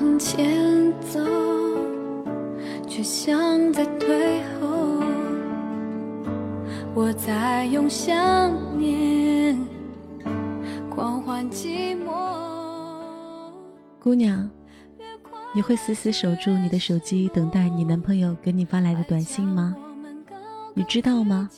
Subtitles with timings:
[0.00, 1.20] 我在向前走，
[2.88, 5.02] 却像在退后。
[6.94, 8.18] 我在用想
[8.78, 9.58] 念
[10.88, 12.10] 狂欢寂寞。
[13.98, 14.48] 姑娘，
[15.54, 19.76] 你会死死守住你的手机，等待你男朋友给你发来的短信吗？
[20.72, 21.50] 你知道吗？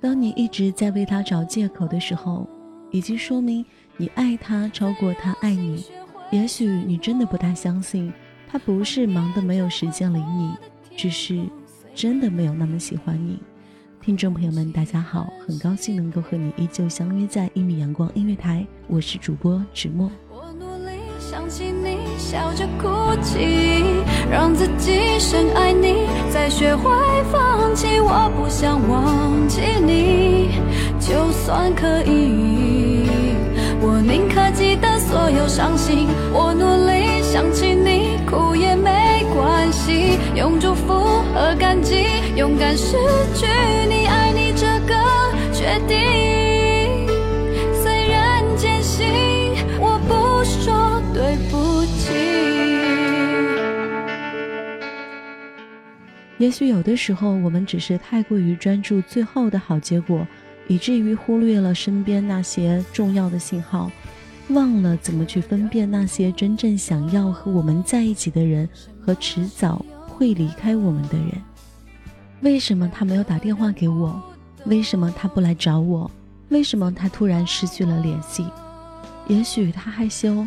[0.00, 2.46] 当你一直在为他找借口的时候，
[2.92, 3.64] 已经说明
[3.96, 5.84] 你爱他超过他爱你。
[6.32, 8.10] 也许你真的不大相信，
[8.50, 10.50] 他不是忙得没有时间理你，
[10.96, 11.38] 只是
[11.94, 13.38] 真的没有那么喜欢你。
[14.00, 20.10] 听众朋友们，大家好，很高兴能够和你依旧相约在一米阳光音乐台，我是主播芷墨。
[20.30, 22.88] 我努力想起你笑着哭
[23.20, 23.84] 泣，
[24.30, 26.90] 让自己深爱你，再学会
[27.30, 28.00] 放弃。
[28.00, 30.48] 我不想忘记你，
[30.98, 32.61] 就算可以，
[35.12, 36.08] 所有伤心。
[36.32, 40.94] 我努力想起你，哭也没关系，用祝福
[41.34, 42.96] 和感激，勇敢失
[43.34, 43.46] 去
[43.90, 44.94] 你，爱你这个
[45.52, 47.06] 决定。
[47.82, 49.06] 虽然艰辛，
[49.78, 52.14] 我不说对不起
[56.38, 60.26] 也许有的时候，我们只是太过于专注最后的好结果，
[60.68, 63.90] 以至于忽略了身边那些重要的信号，
[64.52, 68.68] 忘了怎么去分辨那些真正想要和我们在一起的人
[69.00, 71.30] 和迟早会离开我们的人。
[72.40, 74.20] 为什么他没有打电话给我？
[74.64, 76.10] 为什么他不来找我？
[76.48, 78.46] 为什么他突然失去了联系？
[79.28, 80.46] 也许他害羞，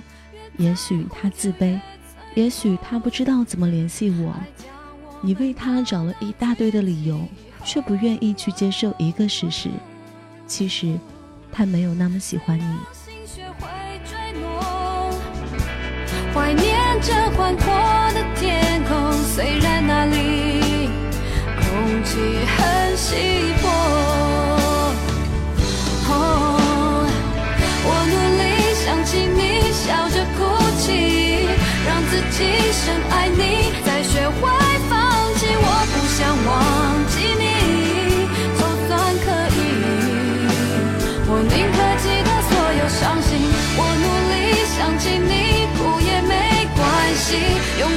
[0.57, 1.79] 也许他自卑，
[2.33, 4.33] 也许他不知道怎么联系我。
[5.21, 7.19] 你为他找了一大堆的理由，
[7.63, 9.69] 却不愿意去接受一个事实：
[10.45, 10.99] 其实
[11.51, 12.75] 他没有那么喜欢你。
[16.35, 17.65] 怀念着宽阔
[18.13, 20.91] 的天空，虽然那里
[21.61, 22.19] 空气
[22.55, 23.15] 很稀
[23.63, 23.65] 薄。
[27.87, 28.43] 我努力
[28.83, 30.43] 想起你，笑着哭
[30.77, 31.47] 泣，
[31.87, 32.37] 让自己
[32.73, 34.41] 深爱你，再学会
[34.89, 34.93] 放
[35.39, 35.47] 弃。
[35.55, 35.95] 我不。
[36.15, 36.49] 想忘
[37.11, 37.43] 记你，
[38.57, 38.91] 就算
[39.25, 39.25] 可
[39.57, 39.59] 以，
[41.27, 41.53] 我宁
[47.35, 47.94] 关系，用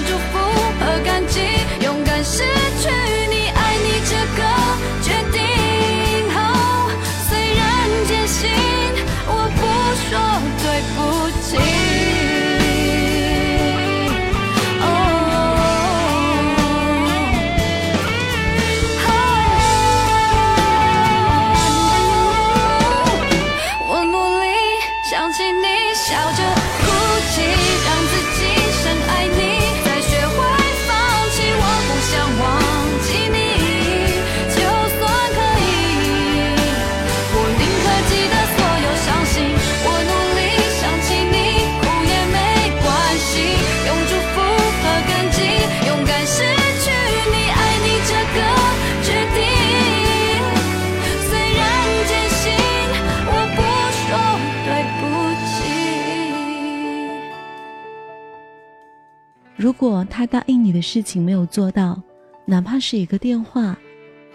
[59.69, 62.03] 如果他答应你的事情没有做到，
[62.47, 63.79] 哪怕是一个电话，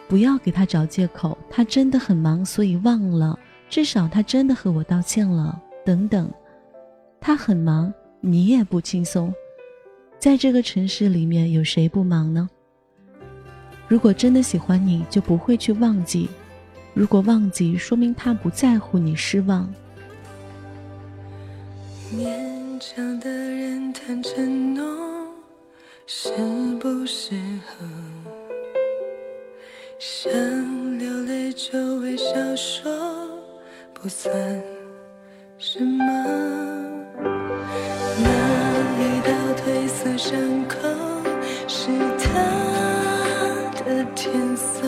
[0.08, 1.36] 不要给他找借口。
[1.50, 3.40] 他真的很忙，所以忘了。
[3.68, 5.60] 至少他真的和我道歉了。
[5.84, 6.32] 等等，
[7.20, 7.92] 他很忙，
[8.22, 9.34] 你也不轻松。
[10.20, 12.48] 在这个城市里面，有谁不忙呢？
[13.88, 16.30] 如果真的喜欢你，就不会去忘记。
[16.94, 19.68] 如果忘记，说明他不在乎你，失望。
[22.16, 25.23] 勉强的人谈承诺。
[26.06, 26.30] 适
[26.82, 27.34] 不适
[27.66, 27.86] 合？
[29.98, 30.32] 想
[31.00, 32.92] 流泪就微笑说，
[33.94, 34.34] 不算
[35.58, 36.04] 什么。
[38.20, 38.28] 那
[39.00, 40.78] 一道褪色伤口
[41.70, 41.88] 是
[42.20, 42.26] 他
[43.86, 44.82] 的天色，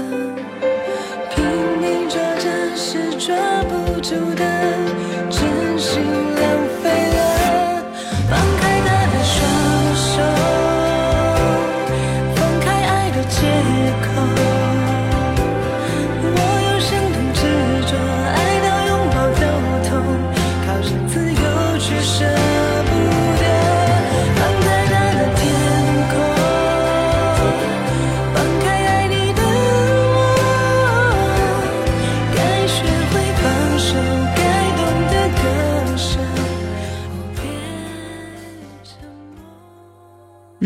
[1.33, 1.45] 拼
[1.79, 4.43] 命抓着是抓不住的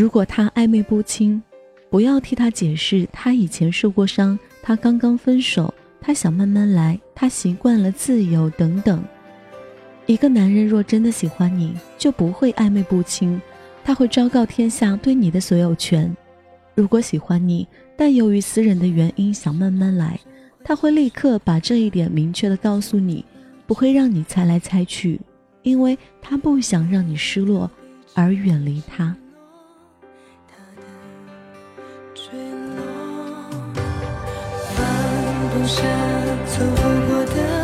[0.09, 1.39] 如果他暧昧不清，
[1.91, 5.71] 不要替他解释，他以前受过伤，他刚刚分手，
[6.01, 9.03] 他想慢慢来，他习惯了自由等等。
[10.07, 13.39] 一个男人若真的喜欢你，就不会暧昧不清，
[13.83, 16.11] 他会昭告天下对你的所有权。
[16.73, 20.19] 如果喜欢你，但由于私人的原因想慢慢来，
[20.63, 23.23] 他会立刻把这一点明确的告诉你，
[23.67, 25.21] 不会让你猜来猜去，
[25.61, 27.69] 因为他不想让你失落
[28.15, 29.15] 而远离他。
[32.31, 32.37] 坠
[32.75, 32.83] 落
[34.75, 34.85] 放
[35.49, 35.81] 不下
[36.45, 37.58] 走不过的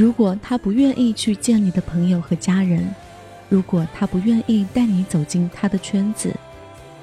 [0.00, 2.88] 如果他不愿意去见你的朋友和家人，
[3.50, 6.34] 如果他不愿意带你走进他的圈子，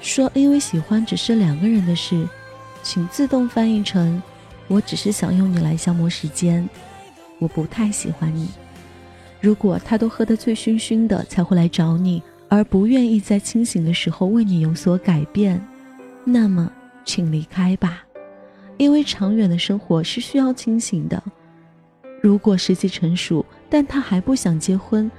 [0.00, 2.28] 说因为喜欢只是两个人的事，
[2.82, 4.20] 请自动翻译成：
[4.66, 6.68] 我只是想用你来消磨时间，
[7.38, 8.48] 我不太喜欢你。
[9.40, 15.64] 如果他都喝得醉醺醺的才会来找你，而不愿意在清醒的时候为你有所改变，
[16.24, 16.68] 那么
[17.04, 18.02] 请离开吧，
[18.76, 21.22] 因为长远的生活是需要清醒的。
[22.28, 25.10] 如果时机成熟，但他还不想结婚，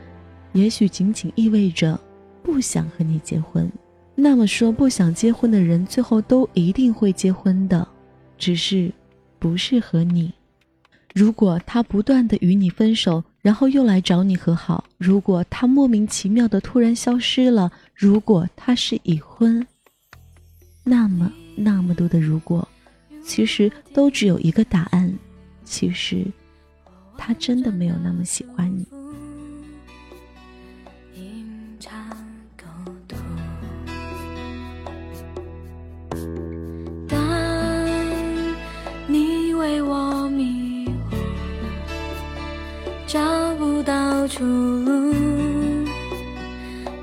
[0.53, 1.99] 也许仅仅意味着
[2.43, 3.67] 不想和你结婚。
[4.13, 7.87] 那么说，不想结婚的人最后都一定会结婚的，
[8.37, 8.91] 只是
[9.39, 10.31] 不适合你。
[11.15, 19.65] 如果他不断的与你分手，然后又来找你和好；如果他莫名其妙的突然消失了；如果他是已婚，
[20.83, 22.67] 那么那么多的如果，
[23.25, 25.11] 其实都只有一个答案，
[25.65, 26.23] 其实。
[27.21, 28.87] 他真的没有那么喜欢你。
[37.07, 37.19] 当
[39.07, 41.17] 你为我迷惑，
[43.05, 43.19] 找
[43.55, 45.13] 不到出路；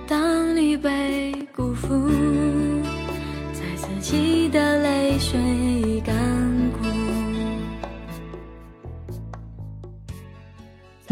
[0.08, 2.08] 当你被辜负，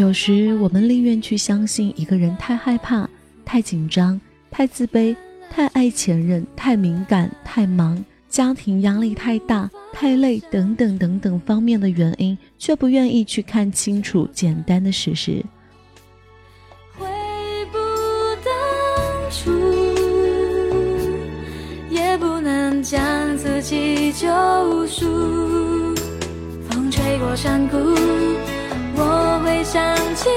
[0.04, 3.08] 有时我们宁愿去相信一个人太害怕、
[3.42, 4.20] 太紧张、
[4.50, 5.16] 太自卑、
[5.48, 15.42] 太爱前任、太敏感、太忙、家庭压力太大、太累等等等等方面的原因，却不愿意去看清楚简单的事实。
[16.98, 17.06] 回
[17.72, 17.78] 不
[18.44, 19.50] 当初，
[21.88, 25.06] 也不能将自己救赎。
[26.68, 27.78] 风吹过山谷。
[29.44, 30.30] 会想起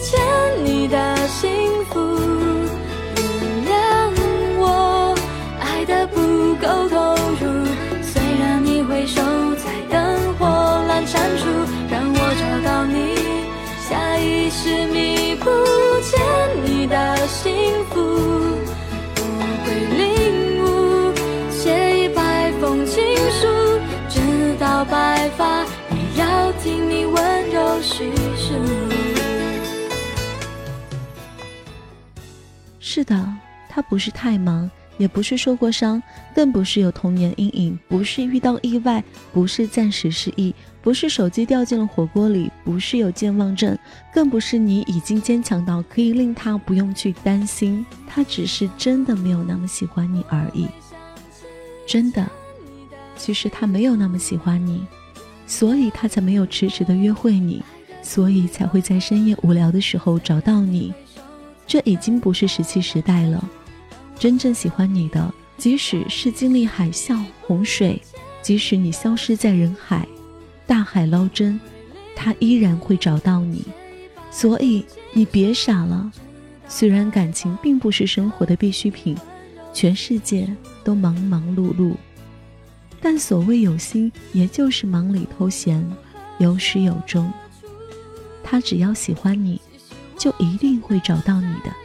[0.00, 0.18] 欠
[0.64, 2.00] 你的幸福，
[32.94, 33.28] 是的，
[33.68, 36.00] 他不是太忙，也不是受过伤，
[36.32, 43.76] 更不是有童年阴影，不是遇到意外，不是暂时失忆，不是手机掉进了火锅里，不是有健忘症，
[44.12, 47.84] 更不是你已经坚强到可以令他不用去担心。
[48.06, 50.68] 他只是真的没有那么喜欢你而已。
[51.88, 52.24] 真的，
[53.16, 54.86] 其实他没有那么喜欢你。
[55.48, 57.60] 所以他才没有迟迟的约会你，
[58.02, 60.94] 所以才会在深夜无聊的时候找到你。
[61.66, 63.42] 这已经不是石器时代了。
[64.18, 68.00] 真正喜欢你的，即使是经历海啸、洪水，
[68.42, 70.06] 即使你消失在人海、
[70.66, 71.60] 大海捞针，
[72.14, 73.64] 他依然会找到你。
[74.30, 76.10] 所以你别傻了。
[76.68, 79.16] 虽然感情并不是生活的必需品，
[79.72, 80.48] 全世界
[80.82, 81.94] 都忙忙碌碌。
[83.00, 85.84] 但所谓有心，也就是忙里偷闲，
[86.38, 87.30] 有始有终。
[88.42, 89.60] 他只要喜欢你，
[90.24, 91.83] 就一定会找到你的。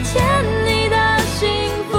[0.00, 0.22] 欠
[0.64, 1.48] 你的幸
[1.90, 1.96] 福，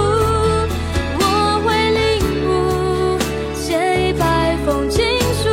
[1.18, 1.22] 我
[1.64, 3.18] 会领悟，
[3.54, 5.48] 写一百封情书，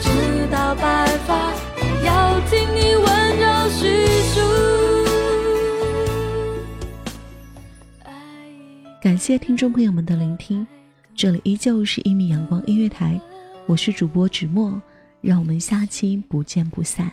[0.00, 0.06] 直
[0.50, 1.52] 到白发，
[2.04, 3.04] 要听你温
[3.38, 4.40] 柔叙述。
[9.02, 10.66] 感谢听众朋友们的聆听，
[11.14, 13.20] 这里依旧是一米阳光音乐台，
[13.66, 14.80] 我是主播芷墨，
[15.20, 17.12] 让我们下期不见不散。